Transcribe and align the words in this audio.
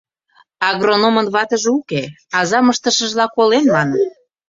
Агрономын 0.69 1.27
ватыже 1.33 1.69
уке, 1.79 2.03
азам 2.39 2.65
ыштышыжла 2.71 3.25
колен, 3.35 3.65
маныт. 3.75 4.05